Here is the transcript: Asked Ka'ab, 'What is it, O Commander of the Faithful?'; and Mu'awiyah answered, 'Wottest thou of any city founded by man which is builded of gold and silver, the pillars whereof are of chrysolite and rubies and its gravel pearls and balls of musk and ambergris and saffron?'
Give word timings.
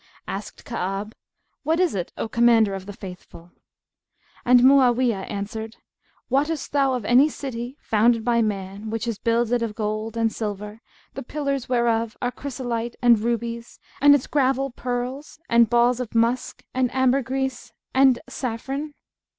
Asked 0.27 0.65
Ka'ab, 0.65 1.13
'What 1.61 1.79
is 1.79 1.93
it, 1.93 2.11
O 2.17 2.27
Commander 2.27 2.73
of 2.73 2.87
the 2.87 2.91
Faithful?'; 2.91 3.51
and 4.43 4.61
Mu'awiyah 4.63 5.29
answered, 5.29 5.75
'Wottest 6.27 6.71
thou 6.71 6.95
of 6.95 7.05
any 7.05 7.29
city 7.29 7.77
founded 7.79 8.25
by 8.25 8.41
man 8.41 8.89
which 8.89 9.07
is 9.07 9.19
builded 9.19 9.61
of 9.61 9.75
gold 9.75 10.17
and 10.17 10.33
silver, 10.33 10.81
the 11.13 11.21
pillars 11.21 11.69
whereof 11.69 12.17
are 12.19 12.29
of 12.29 12.35
chrysolite 12.35 12.95
and 13.03 13.19
rubies 13.19 13.79
and 14.01 14.15
its 14.15 14.25
gravel 14.25 14.71
pearls 14.71 15.37
and 15.47 15.69
balls 15.69 15.99
of 15.99 16.15
musk 16.15 16.63
and 16.73 16.91
ambergris 16.95 17.71
and 17.93 18.17
saffron?' 18.27 18.95